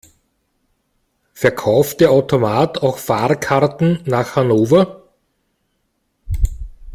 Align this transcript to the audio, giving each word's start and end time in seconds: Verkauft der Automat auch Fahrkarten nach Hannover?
Verkauft 1.35 1.99
der 1.99 2.09
Automat 2.09 2.81
auch 2.81 2.97
Fahrkarten 2.97 4.01
nach 4.05 4.35
Hannover? 4.35 5.03